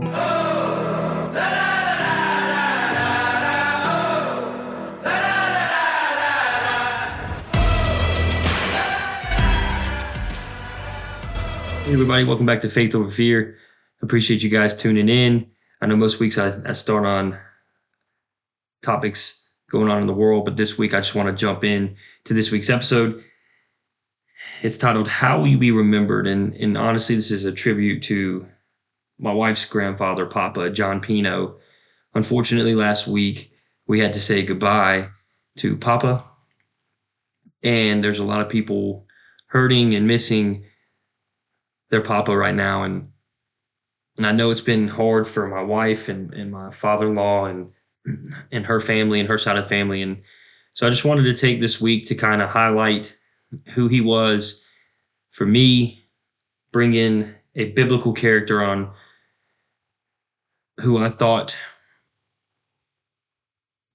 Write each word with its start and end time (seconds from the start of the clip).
Hey 0.00 0.06
everybody, 11.92 12.22
welcome 12.22 12.46
back 12.46 12.60
to 12.60 12.68
Faith 12.68 12.94
Over 12.94 13.10
Fear. 13.10 13.56
Appreciate 14.00 14.44
you 14.44 14.50
guys 14.50 14.76
tuning 14.76 15.08
in. 15.08 15.50
I 15.80 15.86
know 15.86 15.96
most 15.96 16.20
weeks 16.20 16.38
I, 16.38 16.56
I 16.64 16.72
start 16.72 17.04
on 17.04 17.36
topics 18.82 19.50
going 19.68 19.90
on 19.90 20.00
in 20.00 20.06
the 20.06 20.14
world, 20.14 20.44
but 20.44 20.56
this 20.56 20.78
week 20.78 20.94
I 20.94 20.98
just 20.98 21.16
want 21.16 21.28
to 21.28 21.34
jump 21.34 21.64
in 21.64 21.96
to 22.24 22.34
this 22.34 22.52
week's 22.52 22.70
episode. 22.70 23.24
It's 24.62 24.78
titled 24.78 25.08
How 25.08 25.38
Will 25.40 25.48
You 25.48 25.58
Be 25.58 25.72
Remembered? 25.72 26.28
And, 26.28 26.54
and 26.54 26.78
honestly, 26.78 27.16
this 27.16 27.32
is 27.32 27.44
a 27.44 27.52
tribute 27.52 28.04
to 28.04 28.46
my 29.18 29.32
wife's 29.32 29.66
grandfather, 29.66 30.26
Papa, 30.26 30.70
John 30.70 31.00
Pino. 31.00 31.58
Unfortunately, 32.14 32.74
last 32.74 33.08
week 33.08 33.52
we 33.86 34.00
had 34.00 34.12
to 34.12 34.20
say 34.20 34.44
goodbye 34.44 35.10
to 35.58 35.76
Papa. 35.76 36.22
And 37.62 38.04
there's 38.04 38.20
a 38.20 38.24
lot 38.24 38.40
of 38.40 38.48
people 38.48 39.06
hurting 39.48 39.94
and 39.94 40.06
missing 40.06 40.64
their 41.90 42.00
papa 42.00 42.36
right 42.36 42.54
now 42.54 42.82
and 42.82 43.10
and 44.16 44.26
I 44.26 44.32
know 44.32 44.50
it's 44.50 44.60
been 44.60 44.88
hard 44.88 45.28
for 45.28 45.46
my 45.46 45.62
wife 45.62 46.08
and, 46.08 46.34
and 46.34 46.50
my 46.50 46.70
father-in-law 46.70 47.46
and 47.46 47.70
and 48.52 48.66
her 48.66 48.80
family 48.80 49.20
and 49.20 49.28
her 49.28 49.38
side 49.38 49.56
of 49.56 49.64
the 49.64 49.68
family 49.68 50.02
and 50.02 50.22
so 50.72 50.86
I 50.86 50.90
just 50.90 51.04
wanted 51.04 51.24
to 51.24 51.34
take 51.34 51.60
this 51.60 51.80
week 51.80 52.06
to 52.06 52.14
kind 52.14 52.42
of 52.42 52.50
highlight 52.50 53.16
who 53.74 53.88
he 53.88 54.00
was 54.00 54.64
for 55.30 55.46
me 55.46 56.04
bring 56.72 56.94
in 56.94 57.34
a 57.54 57.72
biblical 57.72 58.12
character 58.12 58.62
on 58.62 58.92
who 60.80 60.98
I 60.98 61.10
thought 61.10 61.56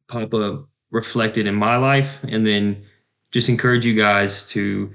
Papa 0.07 0.65
reflected 0.91 1.47
in 1.47 1.55
my 1.55 1.77
life 1.77 2.23
and 2.23 2.45
then 2.45 2.83
just 3.31 3.49
encourage 3.49 3.85
you 3.85 3.95
guys 3.95 4.47
to 4.49 4.93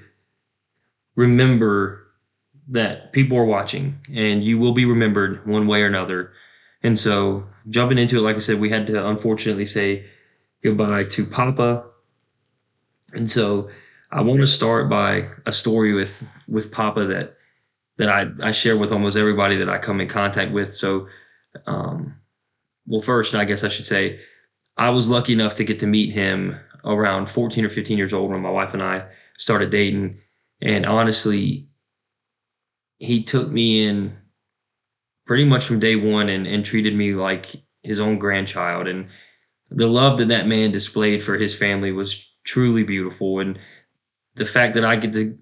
remember 1.17 2.07
that 2.69 3.13
people 3.13 3.37
are 3.37 3.45
watching 3.45 3.99
and 4.15 4.45
you 4.45 4.59
will 4.59 4.73
be 4.73 4.85
remembered 4.85 5.45
one 5.47 5.67
way 5.67 5.83
or 5.83 5.87
another. 5.87 6.33
And 6.83 6.97
so 6.97 7.47
jumping 7.69 7.99
into 7.99 8.19
it, 8.19 8.21
like 8.21 8.37
I 8.37 8.41
said, 8.41 8.61
we 8.61 8.71
had 8.71 8.87
to 8.89 9.09
unfortunately 9.09 9.67
say 9.67 10.07
goodbye 10.63 11.05
to 11.05 11.25
Papa. 11.25 11.85
And 13.13 13.29
so 13.29 13.71
I 14.13 14.21
want 14.21 14.41
to 14.41 14.47
start 14.47 14.89
by 14.89 15.25
a 15.47 15.53
story 15.53 15.95
with, 15.95 16.27
with 16.47 16.71
Papa 16.71 17.07
that, 17.07 17.37
that 17.97 18.09
I, 18.09 18.49
I 18.49 18.53
share 18.53 18.77
with 18.77 18.93
almost 18.93 19.17
everybody 19.17 19.57
that 19.57 19.69
I 19.69 19.79
come 19.79 20.01
in 20.01 20.09
contact 20.09 20.53
with. 20.53 20.73
So, 20.73 21.09
um, 21.67 22.17
well, 22.87 23.01
first, 23.01 23.35
I 23.35 23.45
guess 23.45 23.65
I 23.65 23.69
should 23.69 23.87
say, 23.87 24.21
I 24.77 24.91
was 24.91 25.09
lucky 25.09 25.33
enough 25.33 25.57
to 25.57 25.65
get 25.65 25.81
to 25.81 25.87
meet 25.87 26.13
him 26.13 26.59
around 26.85 27.29
14 27.29 27.65
or 27.65 27.69
15 27.69 27.99
years 27.99 28.13
old 28.13 28.31
when 28.31 28.41
my 28.41 28.51
wife 28.51 28.75
and 28.75 28.83
I 28.83 29.07
started 29.37 29.71
dating. 29.71 30.21
And 30.61 30.87
honestly, 30.87 31.69
he 32.99 33.23
took 33.23 33.49
me 33.49 33.85
in 33.85 34.17
pretty 35.27 35.45
much 35.45 35.67
from 35.67 35.81
day 35.81 35.97
one 35.97 36.29
and, 36.29 36.47
and 36.47 36.65
treated 36.65 36.95
me 36.95 37.13
like 37.13 37.57
his 37.83 38.01
own 38.01 38.19
grandchild. 38.19 38.89
And 38.89 39.09
the 39.71 39.87
love 39.87 40.19
that 40.19 40.29
that 40.29 40.47
man 40.47 40.71
displayed 40.71 41.23
for 41.23 41.37
his 41.37 41.57
family 41.57 41.93
was 41.93 42.27
truly 42.45 42.85
beautiful. 42.85 43.41
And 43.41 43.59
the 44.37 44.45
fact 44.45 44.75
that 44.75 44.85
I 44.85 44.97
get 44.97 45.13
to 45.13 45.37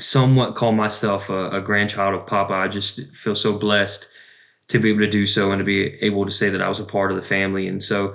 somewhat 0.00 0.54
call 0.54 0.72
myself 0.72 1.30
a, 1.30 1.50
a 1.50 1.60
grandchild 1.60 2.14
of 2.14 2.26
Papa, 2.26 2.54
I 2.54 2.68
just 2.68 3.00
feel 3.14 3.34
so 3.34 3.56
blessed 3.56 4.08
to 4.68 4.78
be 4.78 4.90
able 4.90 5.00
to 5.00 5.08
do 5.08 5.26
so 5.26 5.50
and 5.50 5.58
to 5.60 5.64
be 5.64 5.94
able 6.04 6.24
to 6.24 6.30
say 6.30 6.50
that 6.50 6.62
I 6.62 6.68
was 6.68 6.80
a 6.80 6.84
part 6.84 7.10
of 7.10 7.16
the 7.16 7.22
family. 7.22 7.66
And 7.66 7.82
so, 7.82 8.14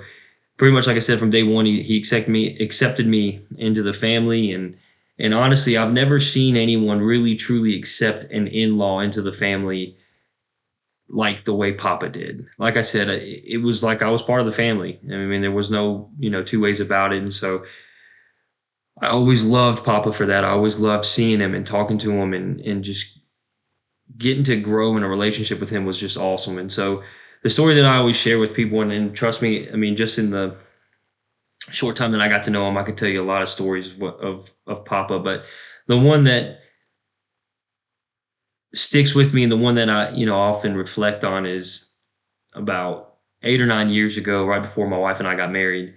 pretty 0.56 0.72
much 0.72 0.86
like 0.86 0.96
I 0.96 1.00
said 1.00 1.18
from 1.18 1.30
day 1.30 1.42
one, 1.42 1.66
he, 1.66 1.82
he 1.82 1.96
accepted 1.96 2.30
me 2.30 2.56
accepted 2.58 3.06
me 3.06 3.40
into 3.56 3.82
the 3.82 3.92
family 3.92 4.52
and 4.52 4.76
and 5.18 5.32
honestly, 5.32 5.76
I've 5.76 5.92
never 5.92 6.18
seen 6.18 6.56
anyone 6.56 7.00
really 7.00 7.36
truly 7.36 7.76
accept 7.76 8.24
an 8.32 8.48
in 8.48 8.78
law 8.78 9.00
into 9.00 9.22
the 9.22 9.32
family 9.32 9.96
like 11.08 11.44
the 11.44 11.54
way 11.54 11.72
Papa 11.72 12.08
did. 12.08 12.46
Like 12.58 12.76
I 12.76 12.80
said, 12.80 13.08
it 13.08 13.62
was 13.62 13.84
like 13.84 14.02
I 14.02 14.10
was 14.10 14.22
part 14.22 14.40
of 14.40 14.46
the 14.46 14.52
family. 14.52 14.98
I 15.04 15.16
mean, 15.16 15.42
there 15.42 15.52
was 15.52 15.70
no, 15.70 16.10
you 16.18 16.30
know, 16.30 16.42
two 16.42 16.60
ways 16.60 16.80
about 16.80 17.12
it. 17.12 17.22
And 17.22 17.32
so 17.32 17.64
I 19.00 19.08
always 19.08 19.44
loved 19.44 19.84
Papa 19.84 20.12
for 20.12 20.26
that. 20.26 20.44
I 20.44 20.48
always 20.48 20.80
loved 20.80 21.04
seeing 21.04 21.40
him 21.40 21.54
and 21.54 21.66
talking 21.66 21.98
to 21.98 22.10
him 22.10 22.34
and, 22.34 22.60
and 22.60 22.82
just 22.82 23.20
getting 24.18 24.44
to 24.44 24.56
grow 24.60 24.96
in 24.96 25.02
a 25.02 25.08
relationship 25.08 25.60
with 25.60 25.70
him 25.70 25.84
was 25.84 25.98
just 25.98 26.16
awesome. 26.16 26.58
And 26.58 26.70
so 26.70 27.02
the 27.42 27.50
story 27.50 27.74
that 27.74 27.84
I 27.84 27.96
always 27.96 28.16
share 28.16 28.38
with 28.38 28.54
people, 28.54 28.80
and, 28.80 28.92
and 28.92 29.14
trust 29.14 29.42
me, 29.42 29.70
I 29.70 29.76
mean, 29.76 29.96
just 29.96 30.18
in 30.18 30.30
the 30.30 30.56
short 31.70 31.96
time 31.96 32.12
that 32.12 32.20
I 32.20 32.28
got 32.28 32.42
to 32.44 32.50
know 32.50 32.68
him, 32.68 32.76
I 32.76 32.82
could 32.82 32.96
tell 32.96 33.08
you 33.08 33.22
a 33.22 33.24
lot 33.24 33.42
of 33.42 33.48
stories 33.48 33.94
of, 33.94 34.02
of, 34.02 34.50
of 34.66 34.84
Papa, 34.84 35.18
but 35.18 35.44
the 35.86 35.98
one 35.98 36.24
that 36.24 36.60
sticks 38.74 39.14
with 39.14 39.34
me 39.34 39.42
and 39.42 39.52
the 39.52 39.56
one 39.56 39.76
that 39.76 39.88
I, 39.88 40.10
you 40.10 40.26
know, 40.26 40.36
often 40.36 40.76
reflect 40.76 41.24
on 41.24 41.46
is 41.46 41.96
about 42.54 43.14
eight 43.42 43.60
or 43.60 43.66
nine 43.66 43.90
years 43.90 44.16
ago, 44.16 44.44
right 44.44 44.62
before 44.62 44.88
my 44.88 44.98
wife 44.98 45.18
and 45.18 45.28
I 45.28 45.34
got 45.34 45.52
married. 45.52 45.94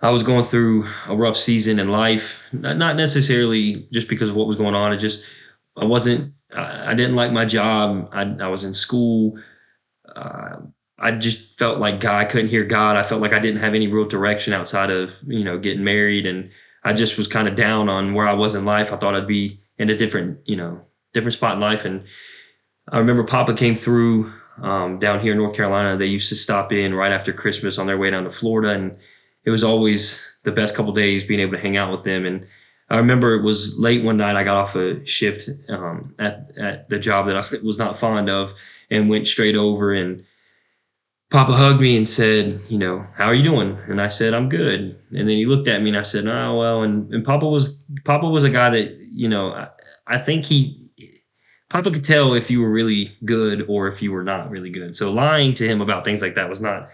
I 0.00 0.10
was 0.10 0.22
going 0.22 0.44
through 0.44 0.84
a 1.08 1.16
rough 1.16 1.36
season 1.36 1.80
in 1.80 1.88
life, 1.88 2.48
not 2.52 2.94
necessarily 2.94 3.88
just 3.92 4.08
because 4.08 4.30
of 4.30 4.36
what 4.36 4.46
was 4.46 4.56
going 4.56 4.74
on. 4.74 4.92
It 4.92 4.98
just, 4.98 5.28
I 5.76 5.86
wasn't, 5.86 6.34
I 6.56 6.94
didn't 6.94 7.16
like 7.16 7.32
my 7.32 7.44
job. 7.44 8.08
I, 8.12 8.22
I 8.40 8.48
was 8.48 8.64
in 8.64 8.72
school. 8.72 9.38
Uh, 10.14 10.56
I 10.98 11.12
just 11.12 11.58
felt 11.58 11.78
like 11.78 12.00
God, 12.00 12.14
I 12.14 12.24
couldn't 12.24 12.48
hear 12.48 12.64
God. 12.64 12.96
I 12.96 13.02
felt 13.02 13.20
like 13.20 13.32
I 13.32 13.38
didn't 13.38 13.60
have 13.60 13.74
any 13.74 13.86
real 13.86 14.06
direction 14.06 14.52
outside 14.52 14.90
of, 14.90 15.14
you 15.26 15.44
know, 15.44 15.58
getting 15.58 15.84
married. 15.84 16.26
And 16.26 16.50
I 16.82 16.92
just 16.92 17.18
was 17.18 17.28
kind 17.28 17.48
of 17.48 17.54
down 17.54 17.88
on 17.88 18.14
where 18.14 18.26
I 18.26 18.32
was 18.32 18.54
in 18.54 18.64
life. 18.64 18.92
I 18.92 18.96
thought 18.96 19.14
I'd 19.14 19.26
be 19.26 19.60
in 19.76 19.90
a 19.90 19.96
different, 19.96 20.40
you 20.48 20.56
know, 20.56 20.80
different 21.12 21.34
spot 21.34 21.54
in 21.54 21.60
life. 21.60 21.84
And 21.84 22.04
I 22.88 22.98
remember 22.98 23.24
Papa 23.24 23.54
came 23.54 23.74
through 23.74 24.32
um, 24.60 24.98
down 24.98 25.20
here 25.20 25.32
in 25.32 25.38
North 25.38 25.54
Carolina. 25.54 25.96
They 25.96 26.06
used 26.06 26.30
to 26.30 26.36
stop 26.36 26.72
in 26.72 26.94
right 26.94 27.12
after 27.12 27.32
Christmas 27.32 27.78
on 27.78 27.86
their 27.86 27.98
way 27.98 28.10
down 28.10 28.24
to 28.24 28.30
Florida. 28.30 28.70
And 28.70 28.96
it 29.44 29.50
was 29.50 29.62
always 29.62 30.38
the 30.42 30.52
best 30.52 30.74
couple 30.74 30.92
days 30.92 31.24
being 31.24 31.40
able 31.40 31.52
to 31.52 31.58
hang 31.58 31.76
out 31.76 31.92
with 31.92 32.02
them. 32.02 32.24
And 32.26 32.46
I 32.90 32.96
remember 32.96 33.34
it 33.34 33.42
was 33.42 33.78
late 33.78 34.02
one 34.02 34.16
night. 34.16 34.36
I 34.36 34.44
got 34.44 34.56
off 34.56 34.76
a 34.76 35.04
shift 35.04 35.50
um, 35.68 36.14
at, 36.18 36.56
at 36.56 36.88
the 36.88 36.98
job 36.98 37.26
that 37.26 37.36
I 37.36 37.56
was 37.62 37.78
not 37.78 37.96
fond 37.96 38.30
of 38.30 38.54
and 38.90 39.08
went 39.08 39.26
straight 39.26 39.56
over 39.56 39.92
and 39.92 40.24
Papa 41.30 41.52
hugged 41.52 41.82
me 41.82 41.96
and 41.96 42.08
said, 42.08 42.58
you 42.70 42.78
know, 42.78 43.04
how 43.16 43.26
are 43.26 43.34
you 43.34 43.42
doing? 43.42 43.76
And 43.86 44.00
I 44.00 44.08
said, 44.08 44.32
I'm 44.32 44.48
good. 44.48 44.98
And 45.10 45.28
then 45.28 45.36
he 45.36 45.44
looked 45.44 45.68
at 45.68 45.82
me 45.82 45.90
and 45.90 45.98
I 45.98 46.02
said, 46.02 46.26
oh, 46.26 46.56
well, 46.58 46.82
and, 46.82 47.12
and 47.12 47.22
Papa 47.22 47.46
was, 47.46 47.84
Papa 48.04 48.26
was 48.26 48.44
a 48.44 48.50
guy 48.50 48.70
that, 48.70 48.96
you 49.12 49.28
know, 49.28 49.52
I, 49.52 49.68
I 50.06 50.16
think 50.16 50.46
he, 50.46 50.90
Papa 51.68 51.90
could 51.90 52.04
tell 52.04 52.32
if 52.32 52.50
you 52.50 52.62
were 52.62 52.70
really 52.70 53.14
good 53.26 53.66
or 53.68 53.88
if 53.88 54.00
you 54.00 54.10
were 54.10 54.24
not 54.24 54.48
really 54.48 54.70
good. 54.70 54.96
So 54.96 55.12
lying 55.12 55.52
to 55.54 55.68
him 55.68 55.82
about 55.82 56.02
things 56.02 56.22
like 56.22 56.34
that 56.36 56.48
was 56.48 56.62
not, 56.62 56.88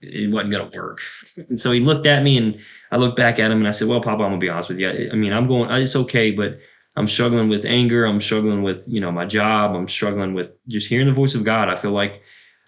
it 0.00 0.30
wasn't 0.30 0.52
going 0.52 0.70
to 0.70 0.78
work. 0.78 1.00
And 1.48 1.58
so 1.58 1.72
he 1.72 1.80
looked 1.80 2.06
at 2.06 2.22
me 2.22 2.36
and 2.36 2.60
I 2.90 2.96
looked 2.96 3.16
back 3.16 3.38
at 3.38 3.50
him 3.50 3.58
and 3.58 3.68
I 3.68 3.72
said, 3.72 3.88
well, 3.88 4.00
Papa, 4.00 4.22
I'm 4.22 4.30
gonna 4.30 4.38
be 4.38 4.48
honest 4.48 4.70
with 4.70 4.78
you. 4.78 5.08
I 5.12 5.14
mean, 5.14 5.32
I'm 5.32 5.46
going, 5.46 5.70
it's 5.70 5.96
okay, 5.96 6.30
but 6.30 6.58
I'm 6.96 7.06
struggling 7.06 7.48
with 7.48 7.64
anger. 7.64 8.04
I'm 8.04 8.20
struggling 8.20 8.62
with, 8.62 8.86
you 8.88 9.00
know, 9.00 9.12
my 9.12 9.26
job. 9.26 9.74
I'm 9.74 9.88
struggling 9.88 10.34
with 10.34 10.56
just 10.68 10.88
hearing 10.88 11.06
the 11.06 11.12
voice 11.12 11.34
of 11.34 11.44
God. 11.44 11.68
I 11.68 11.76
feel 11.76 11.92
like, 11.92 12.22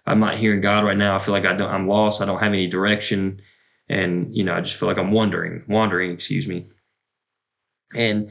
I'm 0.05 0.19
not 0.19 0.35
hearing 0.35 0.61
God 0.61 0.83
right 0.83 0.97
now. 0.97 1.15
I 1.15 1.19
feel 1.19 1.33
like 1.33 1.45
I 1.45 1.53
don't, 1.53 1.71
I'm 1.71 1.87
lost. 1.87 2.21
I 2.21 2.25
don't 2.25 2.39
have 2.39 2.53
any 2.53 2.67
direction. 2.67 3.41
And, 3.87 4.35
you 4.35 4.43
know, 4.43 4.53
I 4.53 4.61
just 4.61 4.77
feel 4.77 4.89
like 4.89 4.97
I'm 4.97 5.11
wandering, 5.11 5.63
wandering, 5.67 6.11
excuse 6.11 6.47
me. 6.47 6.67
And, 7.95 8.29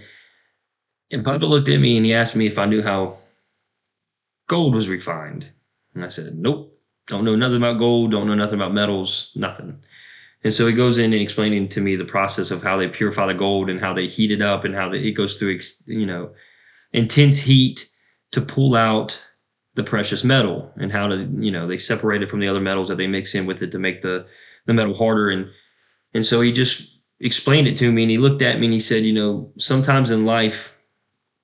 and 1.11 1.25
Papa 1.25 1.47
looked 1.47 1.69
at 1.69 1.81
me 1.81 1.97
and 1.97 2.05
he 2.05 2.13
asked 2.13 2.37
me 2.37 2.47
if 2.47 2.59
I 2.59 2.67
knew 2.67 2.83
how 2.83 3.17
gold 4.49 4.75
was 4.75 4.89
refined. 4.89 5.51
And 5.95 6.05
I 6.05 6.09
said, 6.09 6.35
nope, 6.35 6.72
don't 7.07 7.25
know 7.25 7.37
nothing 7.37 7.57
about 7.57 7.79
gold, 7.79 8.11
don't 8.11 8.27
know 8.27 8.35
nothing 8.35 8.59
about 8.59 8.73
metals, 8.73 9.33
nothing. 9.37 9.83
And 10.45 10.53
so 10.53 10.67
he 10.67 10.75
goes 10.75 10.99
in 10.99 11.13
and 11.13 11.23
explaining 11.23 11.69
to 11.69 11.81
me 11.81 11.95
the 11.97 12.05
process 12.05 12.51
of 12.51 12.63
how 12.63 12.77
they 12.77 12.89
purify 12.89 13.27
the 13.27 13.35
gold 13.35 13.71
and 13.71 13.81
how 13.81 13.93
they 13.93 14.07
heat 14.07 14.33
it 14.33 14.43
up 14.43 14.65
and 14.65 14.75
how 14.75 14.91
it 14.93 15.13
goes 15.13 15.37
through, 15.37 15.59
you 15.87 16.07
know, 16.07 16.33
intense 16.93 17.39
heat 17.39 17.89
to 18.33 18.41
pull 18.41 18.75
out 18.75 19.25
the 19.75 19.85
precious 19.85 20.25
metal 20.25 20.71
and 20.77 20.93
how 20.93 21.07
to 21.07 21.29
you 21.39 21.51
know 21.51 21.67
they 21.67 21.79
separate 21.79 22.23
it 22.23 22.29
from 22.29 22.41
the 22.41 22.49
other 22.49 22.61
metals 22.61 22.89
that 22.89 22.97
they 22.97 23.07
mix 23.07 23.35
in 23.35 23.47
with 23.47 23.63
it 23.63 23.71
to 23.73 23.79
make 23.79 24.03
the 24.03 24.27
the 24.67 24.75
metal 24.75 24.95
harder 24.95 25.31
and 25.31 25.49
and 26.13 26.25
so 26.25 26.41
he 26.41 26.53
just 26.53 26.99
explained 27.21 27.67
it 27.67 27.77
to 27.77 27.91
me 27.91 28.03
and 28.03 28.11
he 28.11 28.19
looked 28.19 28.43
at 28.43 28.59
me 28.59 28.67
and 28.67 28.75
he 28.75 28.81
said 28.81 29.05
you 29.05 29.13
know 29.13 29.51
sometimes 29.57 30.11
in 30.11 30.27
life 30.27 30.79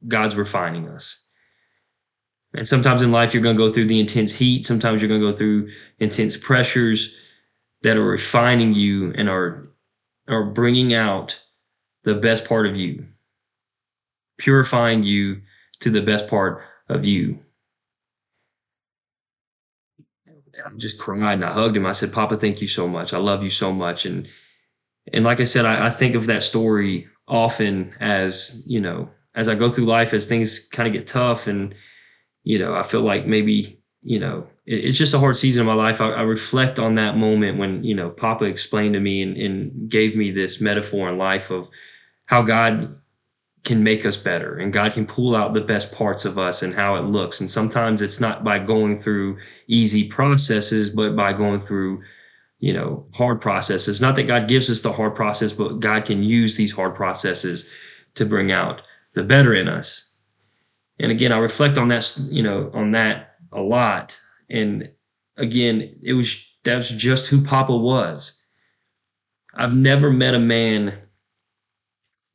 god's 0.07 0.37
refining 0.37 0.89
us 0.89 1.25
and 2.55 2.67
sometimes 2.67 3.03
in 3.03 3.13
life 3.13 3.35
you're 3.35 3.43
going 3.43 3.57
to 3.57 3.63
go 3.63 3.71
through 3.73 3.87
the 3.87 4.01
intense 4.01 4.35
heat 4.35 4.65
sometimes 4.65 5.01
you're 5.01 5.09
going 5.09 5.21
to 5.21 5.31
go 5.31 5.37
through 5.37 5.69
intense 5.99 6.37
pressures 6.37 7.17
that 7.83 7.97
are 7.97 8.05
refining 8.05 8.75
you 8.75 9.13
and 9.15 9.29
are 9.29 9.69
are 10.29 10.45
bringing 10.45 10.95
out 10.95 11.41
the 12.05 12.15
best 12.15 12.45
part 12.45 12.67
of 12.67 12.77
you 12.77 13.07
purifying 14.39 15.03
you 15.03 15.41
to 15.81 15.91
the 15.91 16.03
best 16.03 16.29
part 16.29 16.63
of 16.89 17.07
you 17.07 17.39
I'm 20.65 20.79
just 20.79 20.99
cried 20.99 21.35
and 21.35 21.45
I 21.45 21.53
hugged 21.53 21.77
him. 21.77 21.87
I 21.87 21.93
said, 21.93 22.13
Papa, 22.13 22.37
thank 22.37 22.61
you 22.61 22.69
so 22.69 22.89
much. 22.89 23.15
I 23.15 23.19
love 23.19 23.45
you 23.45 23.51
so 23.51 23.73
much. 23.73 24.07
And 24.07 24.29
and 25.13 25.25
like 25.25 25.41
I 25.41 25.45
said, 25.45 25.65
I, 25.65 25.87
I 25.87 25.91
think 25.91 26.15
of 26.15 26.27
that 26.27 26.43
story 26.43 27.09
often 27.27 27.95
as, 28.01 28.65
you 28.67 28.81
know, 28.81 29.11
as 29.35 29.49
I 29.49 29.55
go 29.55 29.69
through 29.69 29.85
life, 29.85 30.13
as 30.13 30.27
things 30.27 30.69
kind 30.69 30.87
of 30.87 30.93
get 30.93 31.07
tough 31.07 31.47
and, 31.47 31.75
you 32.49 32.59
know, 32.59 32.75
I 32.75 32.83
feel 32.83 33.03
like 33.03 33.27
maybe, 33.27 33.79
you 34.01 34.19
know, 34.19 34.47
it, 34.65 34.83
it's 34.87 34.97
just 34.97 35.13
a 35.13 35.19
hard 35.19 35.37
season 35.37 35.61
of 35.61 35.67
my 35.67 35.75
life. 35.75 36.01
I, 36.01 36.13
I, 36.13 36.23
reflect 36.23 36.79
on 36.79 36.95
that 36.95 37.15
moment 37.15 37.59
when, 37.59 37.85
you 37.85 37.95
know, 37.95 38.09
Papa 38.09 38.47
explained 38.47 38.95
to 38.95 39.01
me 39.01 39.21
and, 39.21 39.37
and 39.37 39.91
gave 39.91 40.17
me 40.17 40.31
this 40.31 40.59
metaphor 40.59 41.11
in 41.11 41.19
life 41.19 41.51
of 41.51 41.69
how 42.25 42.41
God 42.41 42.99
can 43.65 43.85
make 43.85 44.07
us 44.07 44.17
better 44.17 44.57
and 44.57 44.73
God 44.73 44.95
can 44.95 45.05
pull 45.05 45.37
out 45.37 45.53
the 45.53 45.61
best 45.61 45.93
parts 45.95 46.25
of 46.25 46.39
us 46.39 46.63
and 46.63 46.73
how 46.73 46.97
it 46.97 47.03
looks. 47.03 47.39
And 47.39 47.51
sometimes 47.51 48.01
it's 48.01 48.19
not 48.19 48.43
by 48.43 48.59
going 48.61 48.97
through 48.97 49.41
easy 49.67 50.09
processes, 50.09 50.89
but 50.89 51.15
by 51.15 51.35
going 51.35 51.59
through, 51.59 52.03
you 52.61 52.73
know, 52.73 53.05
hard 53.13 53.43
processes. 53.43 54.01
Not 54.01 54.17
that 54.17 54.27
God 54.27 54.49
gives 54.49 54.71
us 54.71 54.81
the 54.81 54.95
hard 54.95 55.15
process, 55.15 55.53
but 55.53 55.81
God 55.81 56.07
can 56.07 56.23
use 56.23 56.57
these 56.57 56.73
hard 56.73 56.95
processes 56.95 57.71
to 58.15 58.25
bring 58.25 58.51
out 58.51 58.81
the 59.13 59.23
better 59.23 59.53
in 59.53 59.69
us. 59.69 60.08
And 61.01 61.13
again, 61.13 61.33
I 61.33 61.39
reflect 61.39 61.79
on 61.79 61.89
that, 61.89 62.19
you 62.31 62.43
know, 62.43 62.71
on 62.75 62.93
that 62.93 63.37
a 63.53 63.61
lot. 63.61 64.19
And 64.51 64.91
again, 65.37 65.97
it 66.03 66.15
was, 66.15 66.57
that 66.65 66.77
was 66.77 66.91
just 66.91 67.29
who 67.29 67.43
Papa 67.43 67.77
was. 67.77 68.43
I've 69.55 69.77
never 69.77 70.11
met 70.11 70.35
a 70.35 70.41
man 70.41 70.95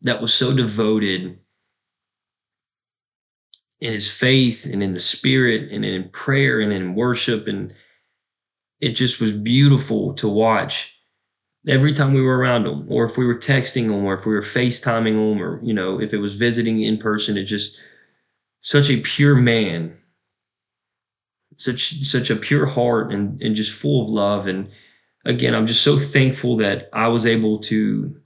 that 0.02 0.22
was 0.22 0.34
so 0.34 0.56
devoted 0.56 1.40
in 3.80 3.92
his 3.92 4.12
faith 4.12 4.66
and 4.66 4.82
in 4.82 4.92
the 4.92 5.00
spirit 5.00 5.72
and 5.72 5.84
in 5.84 6.10
prayer 6.10 6.62
and 6.62 6.72
in 6.72 6.96
worship 6.96 7.48
and 7.48 7.74
it 8.80 8.92
just 8.92 9.20
was 9.20 9.34
beautiful 9.34 10.14
to 10.14 10.28
watch 10.28 10.98
every 11.68 11.92
time 11.92 12.14
we 12.14 12.22
were 12.22 12.38
around 12.38 12.66
him 12.66 12.86
or 12.90 13.06
if 13.06 13.18
we 13.18 13.26
were 13.26 13.36
texting 13.36 13.86
him 13.86 14.06
or 14.06 14.14
if 14.14 14.26
we 14.26 14.34
were 14.34 14.42
facetiming 14.42 15.16
him 15.16 15.42
or 15.42 15.62
you 15.64 15.74
know 15.74 16.00
if 16.00 16.14
it 16.14 16.20
was 16.20 16.36
visiting 16.36 16.82
in 16.82 16.98
person 16.98 17.38
it 17.38 17.44
just 17.44 17.78
such 18.64 18.90
a 18.90 18.98
pure 19.02 19.36
man 19.36 19.96
such 21.58 22.02
such 22.02 22.32
a 22.32 22.36
pure 22.36 22.66
heart 22.66 23.14
and 23.14 23.40
and 23.42 23.56
just 23.56 23.80
full 23.80 24.02
of 24.02 24.10
love 24.10 24.48
and 24.48 24.70
again 25.24 25.54
i'm 25.54 25.68
just 25.68 25.84
so 25.84 25.98
thankful 25.98 26.58
that 26.58 26.90
i 26.92 27.08
was 27.08 27.28
able 27.28 27.60
to 27.60 28.20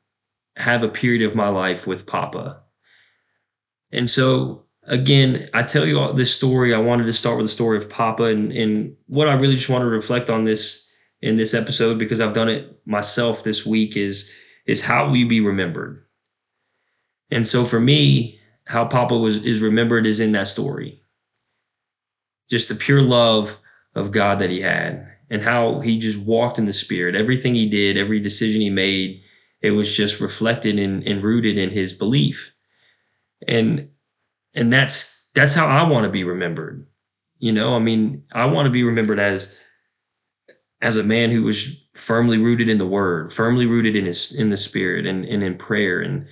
have 0.58 0.84
a 0.84 0.90
period 0.90 1.22
of 1.22 1.36
my 1.36 1.50
life 1.50 1.88
with 1.88 2.06
Papa. 2.06 2.62
And 3.92 4.10
so, 4.10 4.66
again, 4.84 5.50
I 5.54 5.64
tell 5.64 5.86
you 5.86 6.00
all 6.00 6.14
this 6.14 6.36
story. 6.36 6.74
I 6.74 6.80
wanted 6.80 7.06
to 7.06 7.14
start 7.14 7.38
with 7.38 7.46
the 7.46 7.52
story 7.52 7.78
of 7.78 7.90
Papa 7.90 8.24
and, 8.24 8.52
and 8.52 8.96
what 9.08 9.30
I 9.30 9.34
really 9.36 9.56
just 9.56 9.70
want 9.70 9.84
to 9.84 9.88
reflect 9.88 10.30
on 10.30 10.46
this 10.46 10.84
in 11.22 11.36
this 11.36 11.54
episode 11.54 11.98
because 11.98 12.22
I've 12.22 12.34
done 12.34 12.50
it 12.50 12.80
myself 12.86 13.44
this 13.44 13.66
week 13.66 13.98
is 13.98 14.34
is 14.66 14.84
how 14.84 15.10
we 15.10 15.24
be 15.24 15.40
remembered. 15.40 16.04
And 17.32 17.48
so 17.48 17.64
for 17.64 17.80
me, 17.80 18.40
how 18.68 18.86
Papa 18.86 19.18
was 19.18 19.44
is 19.44 19.62
remembered 19.62 20.06
is 20.06 20.20
in 20.20 20.34
that 20.34 20.48
story. 20.48 21.02
Just 22.50 22.70
the 22.70 22.76
pure 22.76 23.02
love 23.02 23.60
of 23.96 24.12
God 24.12 24.40
that 24.40 24.52
he 24.52 24.62
had 24.62 25.08
and 25.30 25.42
how 25.42 25.80
he 25.80 25.98
just 25.98 26.20
walked 26.20 26.60
in 26.60 26.66
the 26.66 26.74
spirit. 26.74 27.16
Everything 27.16 27.56
he 27.56 27.68
did, 27.68 27.98
every 27.98 28.20
decision 28.20 28.62
he 28.62 28.70
made, 28.70 29.22
it 29.62 29.72
was 29.72 29.96
just 29.96 30.20
reflected 30.20 30.80
and, 30.80 31.06
and 31.08 31.24
rooted 31.24 31.58
in 31.58 31.70
his 31.70 31.94
belief. 31.94 32.56
And 33.48 33.90
and 34.56 34.72
that's 34.72 35.30
that's 35.34 35.54
how 35.54 35.68
I 35.68 35.88
want 35.88 36.06
to 36.06 36.12
be 36.12 36.24
remembered. 36.24 36.86
You 37.40 37.52
know, 37.52 37.76
I 37.76 37.80
mean, 37.80 38.24
I 38.34 38.46
want 38.46 38.66
to 38.66 38.72
be 38.72 38.84
remembered 38.84 39.20
as 39.20 39.58
as 40.82 40.98
a 40.98 41.04
man 41.04 41.32
who 41.32 41.44
was 41.44 41.88
firmly 41.94 42.38
rooted 42.38 42.70
in 42.70 42.78
the 42.78 42.86
word, 42.86 43.32
firmly 43.32 43.66
rooted 43.66 43.96
in 43.96 44.06
his 44.06 44.38
in 44.38 44.50
the 44.50 44.58
spirit 44.58 45.06
and, 45.06 45.24
and 45.26 45.44
in 45.44 45.58
prayer 45.58 46.02
and 46.02 46.28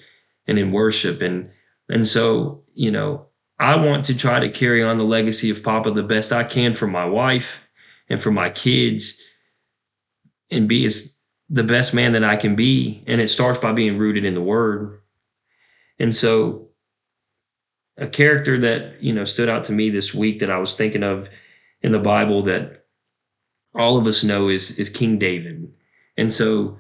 and 0.48 0.60
in 0.60 0.72
worship. 0.72 1.22
And 1.22 1.52
and 1.90 2.08
so, 2.08 2.64
you 2.74 2.92
know, 2.92 3.28
I 3.60 3.76
want 3.78 4.06
to 4.06 4.18
try 4.18 4.40
to 4.40 4.50
carry 4.50 4.84
on 4.84 4.98
the 4.98 5.06
legacy 5.06 5.50
of 5.50 5.64
Papa 5.64 5.92
the 5.92 6.04
best 6.04 6.32
I 6.32 6.44
can 6.44 6.74
for 6.74 6.88
my 6.88 7.06
wife 7.06 7.68
and 8.10 8.20
for 8.20 8.32
my 8.32 8.50
kids 8.50 9.22
and 10.52 10.68
be 10.68 10.86
as 10.86 11.18
the 11.50 11.64
best 11.64 11.94
man 11.94 12.12
that 12.14 12.24
I 12.24 12.36
can 12.36 12.56
be. 12.56 13.04
And 13.08 13.22
it 13.22 13.30
starts 13.30 13.60
by 13.60 13.72
being 13.72 13.98
rooted 13.98 14.26
in 14.26 14.34
the 14.34 14.42
word. 14.42 15.00
And 16.00 16.16
so 16.16 16.70
a 17.98 18.08
character 18.08 18.58
that, 18.60 19.02
you 19.02 19.14
know, 19.14 19.24
stood 19.24 19.48
out 19.48 19.64
to 19.66 19.72
me 19.72 19.90
this 19.90 20.14
week 20.14 20.40
that 20.40 20.50
I 20.50 20.58
was 20.58 20.76
thinking 20.76 21.04
of 21.04 21.30
in 21.82 21.92
the 21.92 22.00
Bible 22.00 22.42
that 22.44 22.86
all 23.74 23.98
of 23.98 24.08
us 24.08 24.24
know 24.24 24.50
is 24.50 24.78
is 24.80 24.90
King 24.90 25.18
David. 25.18 25.72
And 26.18 26.32
so, 26.32 26.80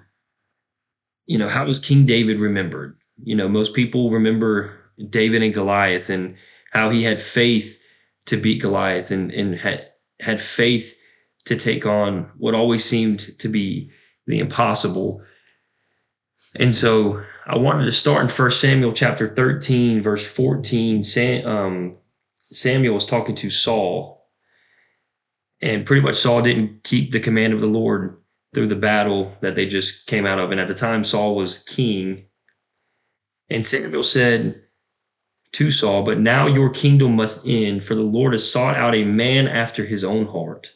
you 1.25 1.37
know, 1.37 1.47
how 1.47 1.65
was 1.65 1.79
King 1.79 2.05
David 2.05 2.39
remembered? 2.39 2.97
You 3.23 3.35
know, 3.35 3.47
most 3.47 3.73
people 3.73 4.11
remember 4.11 4.84
David 5.09 5.43
and 5.43 5.53
Goliath 5.53 6.09
and 6.09 6.35
how 6.71 6.89
he 6.89 7.03
had 7.03 7.21
faith 7.21 7.83
to 8.25 8.37
beat 8.37 8.61
Goliath 8.61 9.11
and, 9.11 9.31
and 9.31 9.55
had 9.55 9.91
had 10.19 10.41
faith 10.41 10.99
to 11.45 11.55
take 11.55 11.85
on 11.85 12.31
what 12.37 12.55
always 12.55 12.83
seemed 12.83 13.37
to 13.39 13.47
be 13.47 13.91
the 14.27 14.39
impossible. 14.39 15.21
And 16.55 16.73
so 16.73 17.23
I 17.45 17.57
wanted 17.57 17.85
to 17.85 17.91
start 17.91 18.21
in 18.23 18.27
First 18.27 18.61
Samuel 18.61 18.91
chapter 18.91 19.27
13, 19.27 20.01
verse 20.01 20.29
14. 20.29 21.03
Sam, 21.03 21.47
um, 21.47 21.97
Samuel 22.35 22.95
was 22.95 23.05
talking 23.05 23.35
to 23.35 23.49
Saul, 23.49 24.27
and 25.61 25.85
pretty 25.85 26.01
much 26.01 26.15
Saul 26.15 26.41
didn't 26.41 26.83
keep 26.83 27.11
the 27.11 27.19
command 27.19 27.53
of 27.53 27.61
the 27.61 27.67
Lord 27.67 28.17
through 28.53 28.67
the 28.67 28.75
battle 28.75 29.35
that 29.41 29.55
they 29.55 29.67
just 29.67 30.07
came 30.07 30.25
out 30.25 30.39
of. 30.39 30.51
And 30.51 30.59
at 30.59 30.67
the 30.67 30.73
time, 30.73 31.03
Saul 31.03 31.35
was 31.35 31.63
king. 31.63 32.25
And 33.49 33.65
Samuel 33.65 34.03
said 34.03 34.61
to 35.55 35.71
Saul, 35.71 36.03
But 36.03 36.19
now 36.19 36.47
your 36.47 36.69
kingdom 36.69 37.15
must 37.15 37.47
end, 37.47 37.83
for 37.83 37.95
the 37.95 38.01
Lord 38.01 38.33
has 38.33 38.49
sought 38.49 38.75
out 38.75 38.95
a 38.95 39.03
man 39.03 39.47
after 39.47 39.85
his 39.85 40.03
own 40.03 40.27
heart 40.27 40.75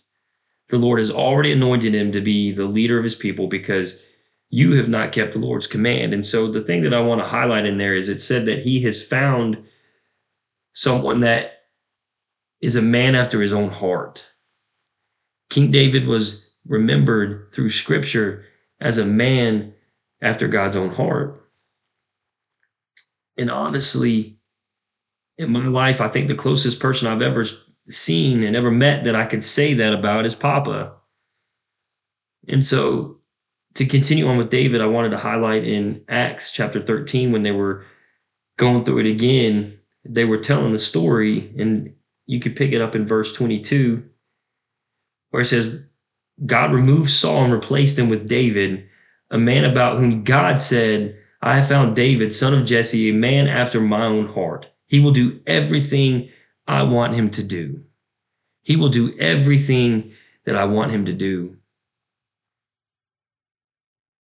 the 0.70 0.78
Lord 0.78 1.00
has 1.00 1.12
already 1.12 1.52
anointed 1.52 1.94
him 1.94 2.12
to 2.12 2.22
be 2.22 2.52
the 2.52 2.66
leader 2.66 2.98
of 2.98 3.04
his 3.04 3.16
people 3.16 3.48
because 3.48 4.08
you 4.50 4.74
have 4.74 4.88
not 4.88 5.12
kept 5.12 5.34
the 5.34 5.40
Lord's 5.40 5.68
command. 5.68 6.14
And 6.14 6.26
so 6.26 6.48
the 6.48 6.62
thing 6.62 6.84
that 6.84 6.94
I 6.94 7.02
want 7.02 7.22
to 7.22 7.28
highlight 7.28 7.66
in 7.66 7.78
there 7.78 7.96
is 7.96 8.10
it 8.10 8.20
said 8.20 8.46
that 8.46 8.64
he 8.64 8.82
has 8.84 9.06
found 9.06 9.64
someone 10.74 11.22
that 11.22 11.64
is 12.62 12.76
a 12.76 12.82
man 12.82 13.16
after 13.16 13.42
his 13.42 13.54
own 13.54 13.70
heart. 13.70 14.32
King 15.50 15.72
David 15.72 16.06
was 16.06 16.52
remembered 16.68 17.48
through 17.52 17.70
scripture 17.70 18.46
as 18.80 18.98
a 18.98 19.06
man 19.06 19.74
after 20.22 20.48
God's 20.48 20.76
own 20.76 20.90
heart. 20.90 21.42
And 23.38 23.50
honestly, 23.50 24.39
in 25.40 25.52
my 25.52 25.66
life, 25.66 26.02
I 26.02 26.10
think 26.10 26.28
the 26.28 26.36
closest 26.36 26.82
person 26.82 27.08
I've 27.08 27.22
ever 27.22 27.46
seen 27.90 28.44
and 28.44 28.56
ever 28.56 28.70
met 28.70 29.06
that 29.06 29.16
I 29.16 29.26
could 29.26 29.44
say 29.44 29.74
that 29.76 29.94
about 29.94 30.26
is 30.26 30.36
Papa. 30.36 30.94
And 32.48 32.64
so 32.64 33.22
to 33.76 33.86
continue 33.86 34.28
on 34.28 34.38
with 34.38 34.50
David, 34.50 34.82
I 34.82 34.88
wanted 34.88 35.12
to 35.12 35.18
highlight 35.18 35.64
in 35.64 36.04
Acts 36.10 36.52
chapter 36.52 36.82
13 36.82 37.32
when 37.32 37.44
they 37.44 37.54
were 37.54 37.86
going 38.58 38.84
through 38.84 39.00
it 39.00 39.06
again, 39.06 39.80
they 40.04 40.26
were 40.26 40.38
telling 40.38 40.74
the 40.74 40.80
story, 40.80 41.54
and 41.58 41.96
you 42.26 42.42
could 42.42 42.58
pick 42.58 42.74
it 42.74 42.82
up 42.82 42.94
in 42.94 43.08
verse 43.08 43.34
22, 43.34 44.04
where 45.30 45.44
it 45.44 45.46
says, 45.46 45.82
God 46.46 46.74
removed 46.74 47.10
Saul 47.10 47.46
and 47.46 47.54
replaced 47.54 47.98
him 47.98 48.10
with 48.10 48.28
David, 48.28 48.90
a 49.32 49.38
man 49.38 49.64
about 49.64 49.98
whom 49.98 50.26
God 50.26 50.60
said, 50.60 51.18
I 51.42 51.56
have 51.56 51.70
found 51.70 51.96
David, 51.96 52.34
son 52.34 52.54
of 52.54 52.66
Jesse, 52.66 53.10
a 53.10 53.14
man 53.14 53.48
after 53.48 53.80
my 53.80 54.04
own 54.04 54.28
heart. 54.28 54.66
He 54.90 55.00
will 55.00 55.12
do 55.12 55.40
everything 55.48 56.30
I 56.68 56.84
want 56.84 57.14
him 57.14 57.30
to 57.32 57.44
do. 57.44 57.84
He 58.64 58.76
will 58.76 58.90
do 58.90 59.16
everything 59.18 60.12
that 60.46 60.56
I 60.56 60.66
want 60.66 60.92
him 60.92 61.06
to 61.06 61.14
do. 61.14 61.58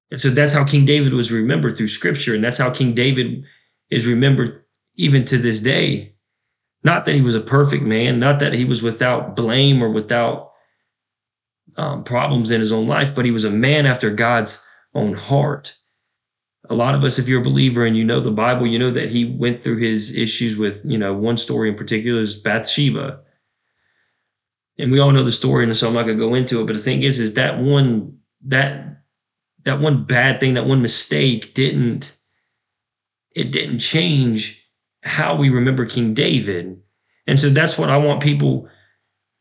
And 0.10 0.20
so 0.20 0.30
that's 0.30 0.54
how 0.54 0.66
King 0.66 0.84
David 0.84 1.14
was 1.14 1.32
remembered 1.32 1.78
through 1.78 1.90
scripture. 1.90 2.34
And 2.34 2.44
that's 2.44 2.58
how 2.58 2.72
King 2.72 2.94
David 2.94 3.46
is 3.90 4.08
remembered 4.08 4.64
even 4.96 5.24
to 5.26 5.38
this 5.38 5.62
day. 5.62 6.16
Not 6.84 7.06
that 7.06 7.16
he 7.16 7.22
was 7.22 7.36
a 7.36 7.42
perfect 7.42 7.84
man, 7.84 8.20
not 8.20 8.40
that 8.40 8.54
he 8.54 8.66
was 8.66 8.82
without 8.82 9.36
blame 9.36 9.84
or 9.84 9.90
without 9.90 10.54
um, 11.76 12.04
problems 12.04 12.50
in 12.50 12.60
his 12.60 12.72
own 12.72 12.88
life, 12.88 13.14
but 13.14 13.26
he 13.26 13.32
was 13.32 13.44
a 13.44 13.52
man 13.52 13.86
after 13.86 14.10
God's 14.10 14.68
own 14.96 15.14
heart 15.14 15.78
a 16.70 16.76
lot 16.76 16.96
of 16.96 17.04
us, 17.04 17.20
if 17.20 17.28
you're 17.28 17.42
a 17.42 17.44
believer 17.44 17.86
and 17.86 17.96
you 17.96 18.04
know 18.04 18.20
the 18.20 18.32
Bible, 18.32 18.68
you 18.68 18.80
know 18.80 18.92
that 18.92 19.10
he 19.10 19.26
went 19.26 19.62
through 19.62 19.78
his 19.78 20.16
issues 20.16 20.58
with, 20.58 20.82
you 20.86 20.98
know, 20.98 21.14
one 21.14 21.38
story 21.38 21.70
in 21.70 21.76
particular 21.76 22.20
is 22.20 22.36
Bathsheba. 22.36 23.22
And 24.78 24.92
we 24.92 25.00
all 25.00 25.12
know 25.12 25.24
the 25.24 25.32
story, 25.32 25.64
and 25.64 25.76
so 25.76 25.88
I'm 25.88 25.94
not 25.94 26.04
gonna 26.04 26.16
go 26.20 26.36
into 26.36 26.62
it. 26.62 26.68
But 26.68 26.76
the 26.76 26.82
thing 26.82 27.04
is, 27.04 27.20
is 27.20 27.34
that 27.34 27.58
one 27.60 28.20
that 28.46 29.04
that 29.64 29.80
one 29.80 30.04
bad 30.04 30.40
thing, 30.40 30.54
that 30.54 30.66
one 30.66 30.82
mistake 30.82 31.54
didn't 31.54 32.16
it 33.36 33.52
didn't 33.52 33.80
change 33.80 34.68
how 35.04 35.36
we 35.36 35.50
remember 35.50 35.86
King 35.86 36.14
David. 36.14 36.82
And 37.28 37.40
so 37.40 37.50
that's 37.50 37.78
what 37.78 37.90
I 37.90 37.98
want 37.98 38.24
people 38.24 38.68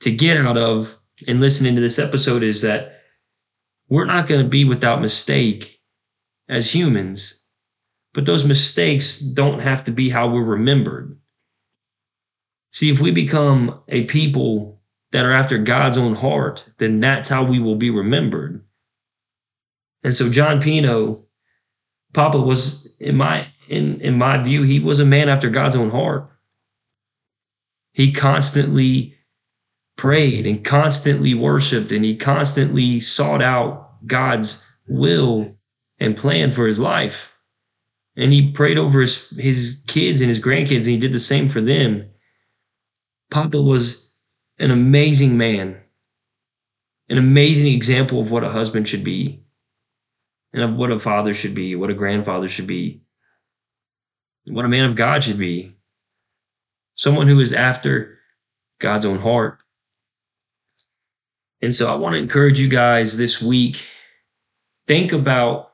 to 0.00 0.14
get 0.14 0.36
out 0.36 0.56
of 0.56 0.98
in 1.26 1.40
listening 1.40 1.74
to 1.74 1.80
this 1.80 1.98
episode 1.98 2.42
is 2.42 2.62
that 2.62 3.00
we're 3.88 4.04
not 4.04 4.26
going 4.26 4.42
to 4.42 4.48
be 4.48 4.64
without 4.64 5.00
mistake 5.00 5.75
as 6.48 6.74
humans, 6.74 7.44
but 8.14 8.26
those 8.26 8.46
mistakes 8.46 9.18
don't 9.18 9.60
have 9.60 9.84
to 9.84 9.90
be 9.90 10.10
how 10.10 10.28
we're 10.30 10.42
remembered. 10.42 11.18
See, 12.72 12.90
if 12.90 13.00
we 13.00 13.10
become 13.10 13.80
a 13.88 14.04
people 14.04 14.80
that 15.12 15.24
are 15.24 15.32
after 15.32 15.58
God's 15.58 15.96
own 15.96 16.14
heart, 16.14 16.66
then 16.78 17.00
that's 17.00 17.28
how 17.28 17.44
we 17.44 17.58
will 17.58 17.76
be 17.76 17.90
remembered. 17.90 18.62
And 20.04 20.14
so 20.14 20.30
John 20.30 20.60
Pino, 20.60 21.24
Papa 22.12 22.38
was 22.38 22.94
in 23.00 23.16
my 23.16 23.48
in 23.68 24.00
in 24.00 24.18
my 24.18 24.42
view, 24.42 24.62
he 24.62 24.78
was 24.78 25.00
a 25.00 25.06
man 25.06 25.28
after 25.28 25.50
God's 25.50 25.76
own 25.76 25.90
heart. 25.90 26.30
He 27.92 28.12
constantly 28.12 29.16
prayed 29.96 30.46
and 30.46 30.62
constantly 30.64 31.34
worshiped 31.34 31.90
and 31.90 32.04
he 32.04 32.14
constantly 32.14 33.00
sought 33.00 33.40
out 33.40 34.06
God's 34.06 34.70
will 34.86 35.55
and 35.98 36.16
plan 36.16 36.50
for 36.50 36.66
his 36.66 36.80
life. 36.80 37.36
And 38.16 38.32
he 38.32 38.50
prayed 38.52 38.78
over 38.78 39.00
his, 39.00 39.30
his 39.30 39.84
kids 39.86 40.20
and 40.20 40.28
his 40.28 40.40
grandkids 40.40 40.84
and 40.84 40.94
he 40.94 40.98
did 40.98 41.12
the 41.12 41.18
same 41.18 41.46
for 41.46 41.60
them. 41.60 42.08
Papa 43.30 43.60
was 43.60 44.12
an 44.58 44.70
amazing 44.70 45.36
man, 45.36 45.80
an 47.08 47.18
amazing 47.18 47.74
example 47.74 48.20
of 48.20 48.30
what 48.30 48.44
a 48.44 48.48
husband 48.48 48.88
should 48.88 49.04
be 49.04 49.44
and 50.52 50.62
of 50.62 50.76
what 50.76 50.90
a 50.90 50.98
father 50.98 51.34
should 51.34 51.54
be, 51.54 51.74
what 51.74 51.90
a 51.90 51.94
grandfather 51.94 52.48
should 52.48 52.66
be, 52.66 53.02
what 54.46 54.64
a 54.64 54.68
man 54.68 54.86
of 54.86 54.96
God 54.96 55.22
should 55.22 55.38
be. 55.38 55.74
Someone 56.94 57.26
who 57.26 57.40
is 57.40 57.52
after 57.52 58.18
God's 58.78 59.04
own 59.04 59.18
heart. 59.18 59.58
And 61.60 61.74
so 61.74 61.92
I 61.92 61.96
want 61.96 62.14
to 62.14 62.18
encourage 62.18 62.58
you 62.58 62.68
guys 62.68 63.18
this 63.18 63.42
week 63.42 63.86
think 64.86 65.12
about 65.12 65.72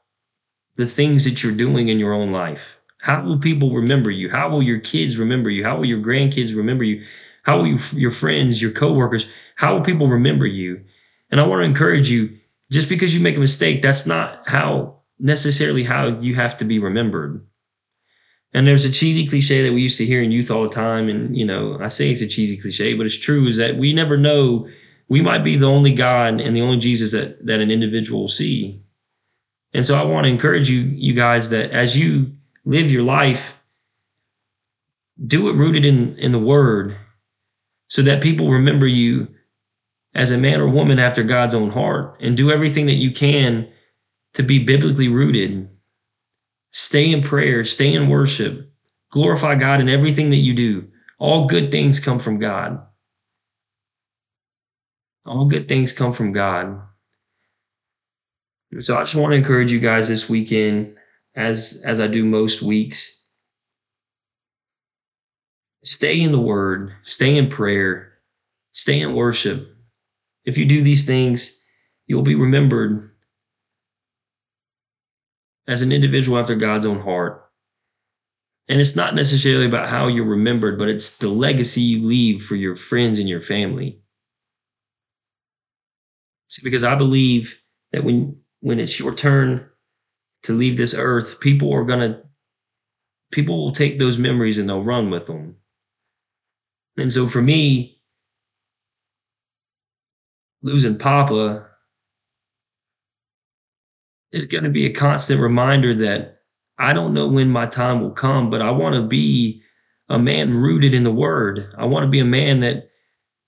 the 0.77 0.87
things 0.87 1.25
that 1.25 1.43
you're 1.43 1.53
doing 1.53 1.89
in 1.89 1.99
your 1.99 2.13
own 2.13 2.33
life. 2.33 2.81
How 3.01 3.23
will 3.23 3.39
people 3.39 3.73
remember 3.73 4.11
you? 4.11 4.31
How 4.31 4.49
will 4.49 4.63
your 4.63 4.79
kids 4.79 5.19
remember 5.19 5.51
you? 5.51 5.65
How 5.65 5.77
will 5.77 5.85
your 5.85 6.01
grandkids 6.01 6.57
remember 6.57 6.85
you? 6.85 7.05
How 7.43 7.59
will 7.59 7.67
you, 7.67 7.79
your 7.95 8.13
friends, 8.13 8.63
your 8.63 8.71
coworkers, 8.71 9.31
how 9.57 9.75
will 9.75 9.83
people 9.83 10.09
remember 10.09 10.47
you? 10.47 10.85
And 11.31 11.41
I 11.41 11.47
want 11.47 11.61
to 11.61 11.65
encourage 11.65 12.11
you 12.11 12.39
just 12.71 12.89
because 12.89 13.15
you 13.15 13.21
make 13.21 13.37
a 13.37 13.41
mistake, 13.41 13.83
that's 13.83 14.07
not 14.07 14.49
how 14.49 15.01
necessarily 15.19 15.83
how 15.83 16.07
you 16.19 16.35
have 16.35 16.57
to 16.59 16.65
be 16.65 16.79
remembered. 16.79 17.45
And 18.55 18.67
there's 18.67 18.85
a 18.85 18.93
cheesy 18.93 19.27
cliche 19.27 19.63
that 19.63 19.73
we 19.73 19.83
used 19.83 19.97
to 19.99 20.05
hear 20.05 20.23
in 20.23 20.31
youth 20.31 20.51
all 20.51 20.63
the 20.63 20.69
time. 20.69 21.09
And, 21.09 21.37
you 21.37 21.45
know, 21.45 21.79
I 21.81 21.89
say 21.89 22.11
it's 22.11 22.23
a 22.23 22.29
cheesy 22.29 22.57
cliche, 22.57 22.95
but 22.95 23.07
it's 23.07 23.19
true 23.19 23.47
is 23.47 23.57
that 23.57 23.77
we 23.77 23.93
never 23.93 24.17
know 24.17 24.69
we 25.09 25.23
might 25.23 25.43
be 25.43 25.57
the 25.57 25.67
only 25.67 25.95
God 25.95 26.41
and 26.41 26.55
the 26.55 26.61
only 26.61 26.79
Jesus 26.79 27.13
that, 27.13 27.45
that 27.47 27.61
an 27.61 27.71
individual 27.71 28.23
will 28.23 28.29
see. 28.29 28.82
And 29.75 29.85
so 29.85 29.95
I 29.95 30.05
want 30.05 30.25
to 30.25 30.31
encourage 30.31 30.69
you, 30.71 30.81
you 30.81 31.15
guys, 31.15 31.51
that 31.51 31.71
as 31.71 31.97
you 31.97 32.33
live 32.65 32.91
your 32.91 33.03
life, 33.03 33.63
do 35.25 35.49
it 35.49 35.55
rooted 35.55 35.85
in, 35.85 36.17
in 36.19 36.33
the 36.33 36.39
word 36.39 36.97
so 37.89 38.03
that 38.03 38.23
people 38.23 38.51
remember 38.51 38.87
you 38.87 39.29
as 40.15 40.31
a 40.31 40.39
man 40.39 40.61
or 40.61 40.69
woman 40.69 40.99
after 40.99 41.23
God's 41.23 41.55
own 41.55 41.71
heart 41.71 42.17
and 42.21 42.37
do 42.37 42.51
everything 42.51 42.87
that 42.87 42.95
you 42.95 43.11
can 43.11 43.69
to 44.35 44.43
be 44.43 44.65
biblically 44.65 45.09
rooted. 45.09 45.69
Stay 46.71 47.13
in 47.13 47.23
prayer, 47.23 47.65
stay 47.65 47.93
in 47.95 48.09
worship, 48.09 48.73
glorify 49.11 49.55
God 49.55 49.81
in 49.81 49.89
everything 49.89 50.31
that 50.31 50.37
you 50.37 50.55
do. 50.55 50.89
All 51.19 51.47
good 51.47 51.71
things 51.71 52.01
come 52.01 52.19
from 52.19 52.39
God. 52.39 52.81
All 55.25 55.45
good 55.45 55.69
things 55.69 55.93
come 55.93 56.13
from 56.13 56.33
God. 56.33 56.83
So 58.81 58.97
I 58.97 59.01
just 59.01 59.15
want 59.15 59.33
to 59.33 59.37
encourage 59.37 59.71
you 59.71 59.81
guys 59.81 60.09
this 60.09 60.31
weekend, 60.31 60.97
as 61.35 61.83
as 61.85 62.01
I 62.01 62.07
do 62.07 62.25
most 62.25 62.63
weeks. 62.63 63.23
Stay 65.85 66.21
in 66.21 66.33
the 66.33 66.41
word, 66.41 66.95
stay 67.03 67.37
in 67.37 67.49
prayer, 67.49 68.13
stay 68.73 69.01
in 69.01 69.15
worship. 69.15 69.69
If 70.45 70.57
you 70.57 70.65
do 70.65 70.83
these 70.83 71.07
things, 71.07 71.63
you'll 72.07 72.23
be 72.23 72.35
remembered 72.35 73.03
as 75.67 75.83
an 75.83 75.93
individual 75.93 76.39
after 76.39 76.55
God's 76.55 76.87
own 76.87 77.01
heart. 77.01 77.51
And 78.69 78.81
it's 78.81 78.97
not 78.97 79.15
necessarily 79.15 79.67
about 79.67 79.89
how 79.89 80.07
you're 80.07 80.25
remembered, 80.25 80.79
but 80.79 80.89
it's 80.89 81.19
the 81.19 81.29
legacy 81.29 81.81
you 81.81 82.07
leave 82.07 82.43
for 82.43 82.55
your 82.55 82.77
friends 82.77 83.19
and 83.19 83.29
your 83.29 83.41
family. 83.41 84.01
See, 86.49 86.63
because 86.65 86.85
I 86.85 86.95
believe 86.95 87.61
that 87.93 88.05
when 88.05 88.42
when 88.63 88.81
it's 88.81 88.99
your 88.99 89.15
turn 89.15 89.69
to 90.45 90.55
leave 90.55 90.79
this 90.79 90.95
earth, 90.99 91.41
people 91.41 91.75
are 91.75 91.85
gonna 91.85 92.23
people 93.33 93.59
will 93.59 93.73
take 93.73 93.99
those 93.99 94.19
memories 94.19 94.59
and 94.59 94.69
they'll 94.69 94.83
run 94.83 95.11
with 95.11 95.27
them. 95.27 95.57
And 96.97 97.13
so 97.13 97.27
for 97.27 97.43
me, 97.43 98.01
losing 100.63 100.99
Papa 100.99 101.67
is 104.33 104.45
going 104.45 104.65
to 104.65 104.71
be 104.71 104.87
a 104.87 104.93
constant 104.93 105.41
reminder 105.41 105.95
that 105.95 106.41
I 106.79 106.93
don't 106.93 107.15
know 107.15 107.29
when 107.29 107.51
my 107.51 107.67
time 107.67 108.01
will 108.01 108.13
come, 108.13 108.51
but 108.51 108.63
I 108.63 108.71
want 108.71 108.95
to 108.95 109.03
be 109.03 109.63
a 110.09 110.19
man 110.19 110.55
rooted 110.55 110.95
in 110.95 111.05
the 111.05 111.13
word. 111.13 111.73
I 111.79 111.87
want 111.87 112.05
to 112.05 112.11
be 112.11 112.21
a 112.21 112.25
man 112.25 112.61
that 112.61 112.91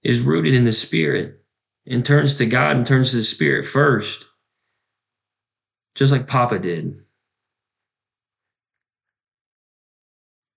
is 0.03 0.23
rooted 0.23 0.55
in 0.55 0.65
the 0.65 0.73
spirit 0.73 1.45
and 1.87 2.05
turns 2.05 2.39
to 2.39 2.47
God 2.47 2.77
and 2.77 2.87
turns 2.87 3.11
to 3.11 3.19
the 3.19 3.23
Spirit 3.23 3.67
first, 3.67 4.27
just 5.95 6.13
like 6.13 6.27
Papa 6.27 6.59
did. 6.59 6.99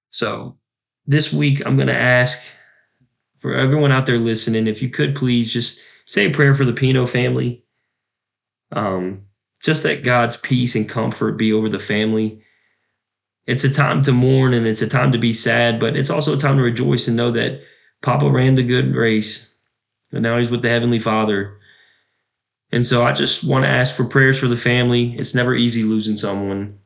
So 0.10 0.58
this 1.06 1.32
week, 1.32 1.66
I'm 1.66 1.76
going 1.76 1.88
to 1.88 1.96
ask 1.96 2.54
for 3.38 3.54
everyone 3.54 3.92
out 3.92 4.06
there 4.08 4.18
listening, 4.18 4.68
if 4.68 4.82
you 4.82 4.90
could 4.90 5.16
please 5.16 5.54
just 5.54 5.80
say 6.06 6.26
a 6.26 6.32
prayer 6.32 6.56
for 6.56 6.66
the 6.66 6.74
Pino 6.74 7.06
family. 7.06 7.64
Um, 8.72 9.28
just 9.64 9.84
that 9.84 10.04
God's 10.04 10.38
peace 10.38 10.76
and 10.76 10.90
comfort 10.90 11.34
be 11.34 11.54
over 11.54 11.70
the 11.70 11.80
family. 11.80 12.42
It's 13.46 13.64
a 13.64 13.74
time 13.74 14.02
to 14.04 14.12
mourn 14.12 14.54
and 14.54 14.68
it's 14.68 14.82
a 14.82 14.90
time 14.90 15.12
to 15.14 15.18
be 15.18 15.34
sad, 15.34 15.80
but 15.80 15.96
it's 15.96 16.10
also 16.10 16.36
a 16.36 16.40
time 16.40 16.58
to 16.58 16.64
rejoice 16.64 17.08
and 17.08 17.16
know 17.16 17.32
that 17.32 17.62
Papa 18.02 18.30
ran 18.30 18.56
the 18.56 18.64
good 18.64 18.94
race 18.94 19.56
and 20.12 20.24
now 20.24 20.38
he's 20.38 20.52
with 20.52 20.62
the 20.62 20.70
Heavenly 20.70 21.00
Father. 21.00 21.57
And 22.72 22.86
so 22.86 23.04
I 23.04 23.14
just 23.14 23.44
want 23.44 23.64
to 23.66 23.70
ask 23.70 23.96
for 23.96 24.06
prayers 24.06 24.40
for 24.40 24.48
the 24.48 24.58
family. 24.58 25.18
It's 25.18 25.34
never 25.34 25.56
easy 25.56 25.84
losing 25.84 26.16
someone. 26.16 26.80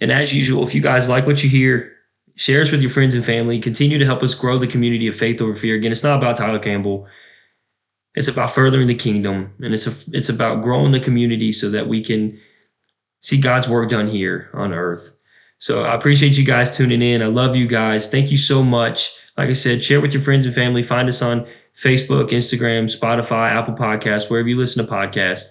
And 0.00 0.10
as 0.10 0.34
usual, 0.34 0.64
if 0.64 0.74
you 0.74 0.80
guys 0.80 1.08
like 1.08 1.26
what 1.26 1.42
you 1.42 1.50
hear, 1.50 1.92
share 2.36 2.60
us 2.60 2.70
with 2.70 2.80
your 2.80 2.90
friends 2.90 3.14
and 3.14 3.24
family. 3.24 3.58
Continue 3.58 3.98
to 3.98 4.04
help 4.04 4.22
us 4.22 4.34
grow 4.34 4.58
the 4.58 4.66
community 4.66 5.08
of 5.08 5.16
faith 5.16 5.40
over 5.40 5.54
fear. 5.54 5.74
Again, 5.74 5.92
it's 5.92 6.04
not 6.04 6.18
about 6.18 6.36
Tyler 6.36 6.58
Campbell. 6.58 7.06
It's 8.14 8.28
about 8.28 8.50
furthering 8.50 8.86
the 8.86 8.94
kingdom, 8.94 9.52
and 9.60 9.74
it's 9.74 9.86
a, 9.86 10.16
it's 10.16 10.30
about 10.30 10.62
growing 10.62 10.92
the 10.92 11.00
community 11.00 11.52
so 11.52 11.68
that 11.68 11.86
we 11.86 12.02
can 12.02 12.38
see 13.20 13.38
God's 13.38 13.68
work 13.68 13.90
done 13.90 14.08
here 14.08 14.48
on 14.54 14.72
earth. 14.72 15.18
So 15.58 15.84
I 15.84 15.94
appreciate 15.94 16.38
you 16.38 16.44
guys 16.44 16.74
tuning 16.74 17.02
in. 17.02 17.20
I 17.20 17.26
love 17.26 17.56
you 17.56 17.66
guys. 17.66 18.08
Thank 18.08 18.30
you 18.30 18.38
so 18.38 18.62
much. 18.62 19.10
Like 19.36 19.50
I 19.50 19.52
said, 19.52 19.84
share 19.84 20.00
with 20.00 20.14
your 20.14 20.22
friends 20.22 20.46
and 20.46 20.54
family. 20.54 20.82
Find 20.82 21.08
us 21.08 21.20
on 21.20 21.46
Facebook, 21.76 22.30
Instagram, 22.30 22.84
Spotify, 22.84 23.50
Apple 23.50 23.74
Podcasts, 23.74 24.30
wherever 24.30 24.48
you 24.48 24.56
listen 24.56 24.84
to 24.84 24.92
podcasts. 24.92 25.50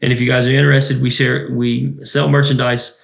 And 0.00 0.12
if 0.12 0.20
you 0.20 0.26
guys 0.26 0.48
are 0.48 0.50
interested, 0.50 1.00
we 1.00 1.10
share, 1.10 1.48
we 1.52 2.02
sell 2.04 2.28
merchandise 2.28 3.00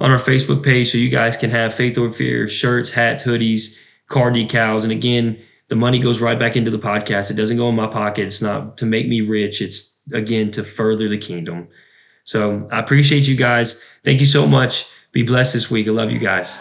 on 0.00 0.10
our 0.10 0.18
Facebook 0.18 0.64
page 0.64 0.90
so 0.90 0.98
you 0.98 1.10
guys 1.10 1.36
can 1.36 1.50
have 1.50 1.74
Faith 1.74 1.98
Over 1.98 2.12
Fear 2.12 2.48
shirts, 2.48 2.90
hats, 2.90 3.26
hoodies, 3.26 3.80
car 4.06 4.30
decals. 4.30 4.84
And 4.84 4.92
again, 4.92 5.40
the 5.68 5.76
money 5.76 5.98
goes 5.98 6.20
right 6.20 6.38
back 6.38 6.56
into 6.56 6.70
the 6.70 6.78
podcast. 6.78 7.30
It 7.30 7.36
doesn't 7.36 7.56
go 7.56 7.68
in 7.68 7.74
my 7.74 7.88
pocket. 7.88 8.26
It's 8.26 8.42
not 8.42 8.78
to 8.78 8.86
make 8.86 9.08
me 9.08 9.20
rich. 9.20 9.60
It's 9.60 9.98
again 10.12 10.50
to 10.52 10.62
further 10.62 11.08
the 11.08 11.18
kingdom. 11.18 11.68
So 12.22 12.68
I 12.70 12.78
appreciate 12.78 13.26
you 13.26 13.36
guys. 13.36 13.82
Thank 14.04 14.20
you 14.20 14.26
so 14.26 14.46
much. 14.46 14.86
Be 15.12 15.24
blessed 15.24 15.54
this 15.54 15.70
week. 15.70 15.88
I 15.88 15.90
love 15.90 16.12
you 16.12 16.18
guys. 16.18 16.58